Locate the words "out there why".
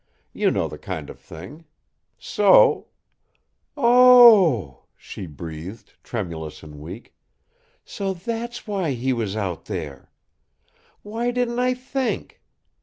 9.35-11.29